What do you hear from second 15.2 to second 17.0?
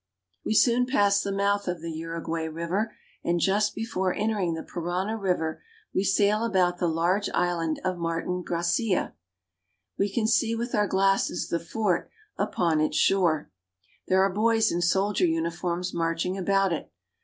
uniforms marching*about it.